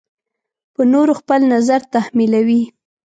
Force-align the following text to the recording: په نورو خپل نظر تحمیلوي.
په 0.73 0.81
نورو 0.93 1.13
خپل 1.21 1.39
نظر 1.53 1.79
تحمیلوي. 1.93 2.63